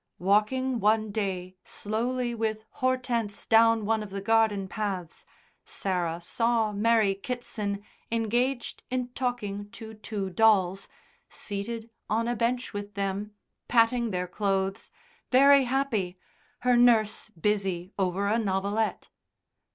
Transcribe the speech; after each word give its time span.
Walking 0.17 0.79
one 0.79 1.11
day 1.11 1.57
slowly 1.63 2.33
with 2.33 2.65
Hortense 2.79 3.45
down 3.45 3.85
one 3.85 4.01
of 4.01 4.09
the 4.09 4.19
garden 4.19 4.67
paths, 4.67 5.27
Sarah 5.63 6.19
saw 6.19 6.71
Mary 6.71 7.13
Kitson 7.13 7.83
engaged 8.11 8.81
in 8.89 9.09
talking 9.09 9.69
to 9.69 9.93
two 9.93 10.31
dolls, 10.31 10.87
seated 11.29 11.91
on 12.09 12.27
a 12.27 12.35
bench 12.35 12.73
with 12.73 12.95
them, 12.95 13.35
patting 13.67 14.09
their 14.09 14.27
clothes, 14.27 14.89
very 15.29 15.65
happy, 15.65 16.17
her 16.61 16.75
nurse 16.75 17.29
busy 17.39 17.91
over 17.99 18.25
a 18.27 18.39
novelette. 18.39 19.09